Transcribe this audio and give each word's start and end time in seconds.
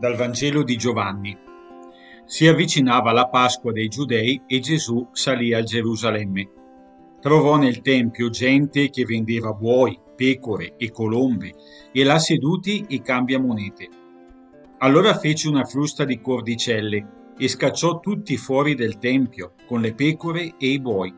Dal 0.00 0.16
Vangelo 0.16 0.62
di 0.62 0.78
Giovanni. 0.78 1.36
Si 2.24 2.46
avvicinava 2.46 3.12
la 3.12 3.28
Pasqua 3.28 3.70
dei 3.70 3.88
Giudei 3.88 4.40
e 4.46 4.58
Gesù 4.58 5.06
salì 5.12 5.52
a 5.52 5.62
Gerusalemme. 5.62 6.48
Trovò 7.20 7.58
nel 7.58 7.82
Tempio 7.82 8.30
gente 8.30 8.88
che 8.88 9.04
vendeva 9.04 9.52
buoi, 9.52 10.00
pecore 10.16 10.76
e 10.78 10.90
colombe 10.90 11.52
e 11.92 12.02
là 12.02 12.18
seduti 12.18 12.86
i 12.88 13.02
cambiamonete. 13.02 13.88
Allora 14.78 15.18
fece 15.18 15.48
una 15.48 15.64
frusta 15.64 16.06
di 16.06 16.18
cordicelle 16.18 17.34
e 17.36 17.46
scacciò 17.46 18.00
tutti 18.00 18.38
fuori 18.38 18.74
del 18.74 18.96
Tempio 18.96 19.52
con 19.66 19.82
le 19.82 19.92
pecore 19.92 20.54
e 20.56 20.68
i 20.68 20.80
buoi. 20.80 21.14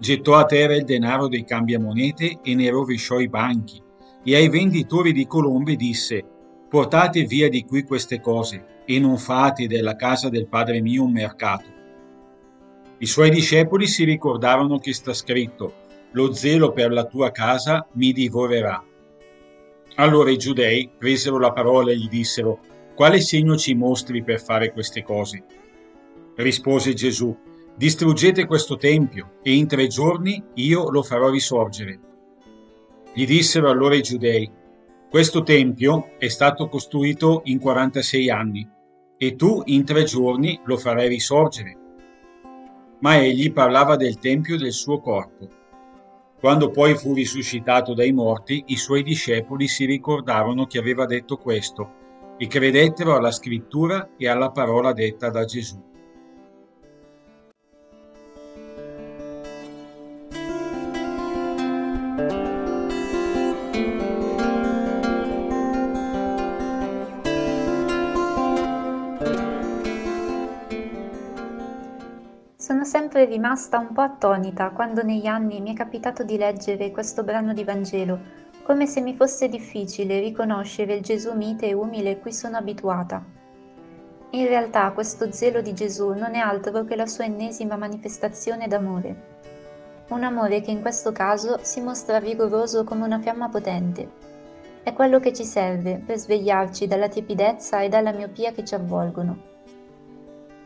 Gettò 0.00 0.34
a 0.34 0.46
terra 0.46 0.74
il 0.74 0.82
denaro 0.82 1.28
dei 1.28 1.44
cambiamonete 1.44 2.40
e 2.42 2.54
ne 2.56 2.70
rovesciò 2.70 3.20
i 3.20 3.28
banchi 3.28 3.80
e 4.24 4.34
ai 4.34 4.48
venditori 4.48 5.12
di 5.12 5.28
colombe 5.28 5.76
disse 5.76 6.38
Portate 6.70 7.24
via 7.24 7.48
di 7.48 7.64
qui 7.64 7.82
queste 7.82 8.20
cose 8.20 8.82
e 8.84 9.00
non 9.00 9.18
fate 9.18 9.66
della 9.66 9.96
casa 9.96 10.28
del 10.28 10.46
Padre 10.46 10.80
mio 10.80 11.02
un 11.02 11.10
mercato. 11.10 11.64
I 12.98 13.06
suoi 13.06 13.28
discepoli 13.30 13.88
si 13.88 14.04
ricordarono 14.04 14.78
che 14.78 14.94
sta 14.94 15.12
scritto, 15.12 15.74
lo 16.12 16.32
zelo 16.32 16.70
per 16.70 16.92
la 16.92 17.06
tua 17.06 17.32
casa 17.32 17.88
mi 17.94 18.12
divorerà. 18.12 18.84
Allora 19.96 20.30
i 20.30 20.36
giudei 20.36 20.88
presero 20.96 21.40
la 21.40 21.50
parola 21.50 21.90
e 21.90 21.96
gli 21.96 22.08
dissero, 22.08 22.60
quale 22.94 23.20
segno 23.20 23.56
ci 23.56 23.74
mostri 23.74 24.22
per 24.22 24.40
fare 24.40 24.70
queste 24.70 25.02
cose? 25.02 25.42
Rispose 26.36 26.94
Gesù, 26.94 27.36
distruggete 27.74 28.46
questo 28.46 28.76
tempio 28.76 29.38
e 29.42 29.54
in 29.56 29.66
tre 29.66 29.88
giorni 29.88 30.40
io 30.54 30.88
lo 30.88 31.02
farò 31.02 31.30
risorgere. 31.30 31.98
Gli 33.12 33.26
dissero 33.26 33.68
allora 33.68 33.96
i 33.96 34.02
giudei, 34.02 34.48
questo 35.10 35.42
tempio 35.42 36.12
è 36.18 36.28
stato 36.28 36.68
costruito 36.68 37.40
in 37.46 37.58
46 37.58 38.30
anni 38.30 38.64
e 39.18 39.34
tu 39.34 39.60
in 39.64 39.84
tre 39.84 40.04
giorni 40.04 40.60
lo 40.62 40.76
farai 40.76 41.08
risorgere. 41.08 41.76
Ma 43.00 43.18
egli 43.18 43.52
parlava 43.52 43.96
del 43.96 44.20
tempio 44.20 44.56
del 44.56 44.70
suo 44.70 45.00
corpo. 45.00 45.48
Quando 46.38 46.70
poi 46.70 46.94
fu 46.94 47.12
risuscitato 47.12 47.92
dai 47.92 48.12
morti, 48.12 48.62
i 48.68 48.76
suoi 48.76 49.02
discepoli 49.02 49.66
si 49.66 49.84
ricordarono 49.84 50.66
che 50.66 50.78
aveva 50.78 51.06
detto 51.06 51.38
questo 51.38 52.36
e 52.38 52.46
credettero 52.46 53.16
alla 53.16 53.32
scrittura 53.32 54.10
e 54.16 54.28
alla 54.28 54.52
parola 54.52 54.92
detta 54.92 55.28
da 55.28 55.44
Gesù. 55.44 55.82
Sempre 72.90 73.24
rimasta 73.24 73.78
un 73.78 73.92
po' 73.92 74.00
attonita 74.00 74.70
quando 74.70 75.04
negli 75.04 75.26
anni 75.26 75.60
mi 75.60 75.72
è 75.72 75.76
capitato 75.76 76.24
di 76.24 76.36
leggere 76.36 76.90
questo 76.90 77.22
brano 77.22 77.52
di 77.52 77.62
Vangelo, 77.62 78.18
come 78.64 78.86
se 78.86 79.00
mi 79.00 79.14
fosse 79.14 79.48
difficile 79.48 80.18
riconoscere 80.18 80.94
il 80.94 81.00
Gesù 81.00 81.32
mite 81.34 81.68
e 81.68 81.72
umile 81.72 82.18
cui 82.18 82.32
sono 82.32 82.56
abituata. 82.56 83.24
In 84.30 84.44
realtà 84.48 84.90
questo 84.90 85.30
zelo 85.30 85.60
di 85.60 85.72
Gesù 85.72 86.14
non 86.14 86.34
è 86.34 86.38
altro 86.38 86.82
che 86.82 86.96
la 86.96 87.06
sua 87.06 87.26
ennesima 87.26 87.76
manifestazione 87.76 88.66
d'amore. 88.66 89.38
Un 90.08 90.24
amore 90.24 90.60
che 90.60 90.72
in 90.72 90.80
questo 90.80 91.12
caso 91.12 91.60
si 91.62 91.80
mostra 91.80 92.18
vigoroso 92.18 92.82
come 92.82 93.04
una 93.04 93.20
fiamma 93.20 93.48
potente. 93.48 94.08
È 94.82 94.92
quello 94.94 95.20
che 95.20 95.32
ci 95.32 95.44
serve 95.44 96.02
per 96.04 96.18
svegliarci 96.18 96.88
dalla 96.88 97.06
tiepidezza 97.06 97.82
e 97.82 97.88
dalla 97.88 98.10
miopia 98.10 98.50
che 98.50 98.64
ci 98.64 98.74
avvolgono 98.74 99.49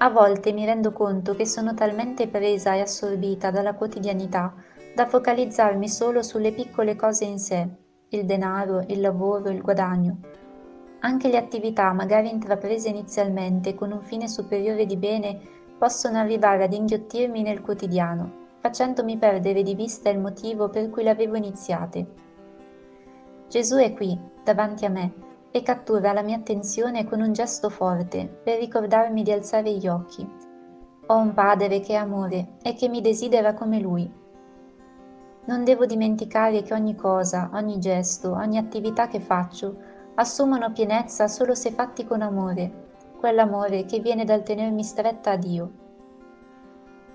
a 0.00 0.10
volte 0.10 0.52
mi 0.52 0.64
rendo 0.64 0.92
conto 0.92 1.34
che 1.34 1.44
sono 1.44 1.74
talmente 1.74 2.28
presa 2.28 2.74
e 2.74 2.80
assorbita 2.80 3.50
dalla 3.50 3.74
quotidianità 3.74 4.54
da 4.94 5.06
focalizzarmi 5.06 5.88
solo 5.88 6.22
sulle 6.22 6.52
piccole 6.52 6.94
cose 6.94 7.24
in 7.24 7.38
sé, 7.38 7.68
il 8.10 8.24
denaro, 8.24 8.84
il 8.86 9.00
lavoro, 9.00 9.50
il 9.50 9.60
guadagno. 9.60 10.18
Anche 11.00 11.28
le 11.28 11.36
attività 11.36 11.92
magari 11.92 12.30
intraprese 12.30 12.88
inizialmente 12.88 13.74
con 13.74 13.90
un 13.90 14.02
fine 14.02 14.28
superiore 14.28 14.86
di 14.86 14.96
bene 14.96 15.40
possono 15.76 16.18
arrivare 16.18 16.64
ad 16.64 16.72
inghiottirmi 16.72 17.42
nel 17.42 17.60
quotidiano, 17.60 18.46
facendomi 18.60 19.16
perdere 19.18 19.62
di 19.62 19.74
vista 19.74 20.10
il 20.10 20.18
motivo 20.20 20.68
per 20.68 20.90
cui 20.90 21.02
le 21.02 21.10
avevo 21.10 21.36
iniziate. 21.36 22.06
Gesù 23.48 23.76
è 23.76 23.92
qui, 23.94 24.18
davanti 24.44 24.84
a 24.84 24.90
me, 24.90 25.12
e 25.50 25.62
cattura 25.62 26.12
la 26.12 26.22
mia 26.22 26.36
attenzione 26.36 27.04
con 27.04 27.20
un 27.20 27.32
gesto 27.32 27.70
forte 27.70 28.26
per 28.26 28.58
ricordarmi 28.58 29.22
di 29.22 29.32
alzare 29.32 29.72
gli 29.72 29.88
occhi. 29.88 30.28
Ho 31.06 31.16
un 31.16 31.32
padre 31.32 31.80
che 31.80 31.94
è 31.94 31.96
amore 31.96 32.56
e 32.62 32.74
che 32.74 32.88
mi 32.88 33.00
desidera 33.00 33.54
come 33.54 33.80
lui. 33.80 34.10
Non 35.46 35.64
devo 35.64 35.86
dimenticare 35.86 36.62
che 36.62 36.74
ogni 36.74 36.94
cosa, 36.94 37.50
ogni 37.54 37.78
gesto, 37.78 38.32
ogni 38.32 38.58
attività 38.58 39.08
che 39.08 39.20
faccio 39.20 39.76
assumono 40.16 40.72
pienezza 40.72 41.28
solo 41.28 41.54
se 41.54 41.70
fatti 41.70 42.04
con 42.04 42.20
amore, 42.20 42.86
quell'amore 43.18 43.84
che 43.84 44.00
viene 44.00 44.24
dal 44.24 44.42
tenermi 44.42 44.82
stretta 44.82 45.30
a 45.30 45.36
Dio. 45.36 45.70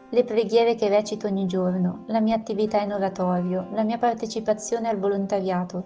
Le 0.09 0.23
preghiere 0.23 0.75
che 0.75 0.89
recito 0.89 1.27
ogni 1.27 1.45
giorno, 1.45 2.03
la 2.07 2.19
mia 2.19 2.35
attività 2.35 2.79
in 2.81 2.94
oratorio, 2.94 3.67
la 3.71 3.83
mia 3.83 3.97
partecipazione 3.97 4.88
al 4.88 5.00
volontariato, 5.00 5.83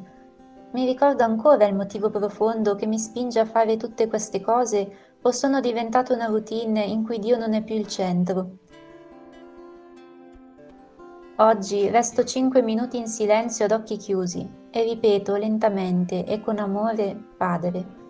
mi 0.71 0.85
ricordo 0.85 1.23
ancora 1.23 1.65
il 1.65 1.75
motivo 1.75 2.09
profondo 2.09 2.75
che 2.75 2.85
mi 2.85 2.99
spinge 2.99 3.39
a 3.39 3.45
fare 3.45 3.77
tutte 3.77 4.07
queste 4.07 4.41
cose 4.41 5.15
o 5.21 5.31
sono 5.31 5.59
diventata 5.59 6.13
una 6.13 6.27
routine 6.27 6.83
in 6.83 7.03
cui 7.03 7.19
Dio 7.19 7.37
non 7.37 7.53
è 7.53 7.63
più 7.63 7.75
il 7.75 7.87
centro? 7.87 8.57
Oggi 11.37 11.89
resto 11.89 12.23
5 12.23 12.61
minuti 12.61 12.97
in 12.97 13.07
silenzio 13.07 13.65
ad 13.65 13.71
occhi 13.71 13.97
chiusi 13.97 14.47
e 14.71 14.83
ripeto 14.83 15.35
lentamente 15.35 16.25
e 16.25 16.41
con 16.41 16.57
amore 16.57 17.15
Padre. 17.37 18.06